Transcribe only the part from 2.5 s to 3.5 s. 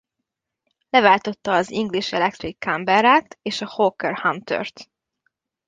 Canberra-t